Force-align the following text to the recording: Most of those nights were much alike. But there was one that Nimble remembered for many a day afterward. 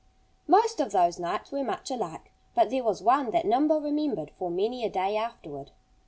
Most 0.47 0.79
of 0.79 0.91
those 0.91 1.19
nights 1.19 1.51
were 1.51 1.63
much 1.63 1.91
alike. 1.91 2.31
But 2.55 2.71
there 2.71 2.83
was 2.83 3.03
one 3.03 3.29
that 3.29 3.45
Nimble 3.45 3.81
remembered 3.81 4.31
for 4.39 4.49
many 4.49 4.83
a 4.83 4.89
day 4.89 5.15
afterward. 5.15 5.69